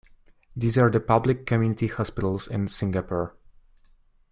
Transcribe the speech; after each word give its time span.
These 0.55 0.79
are 0.79 0.89
the 0.89 0.99
public 0.99 1.45
community 1.45 1.85
hospitals 1.85 2.47
in 2.47 2.67
Singapore. 2.69 3.35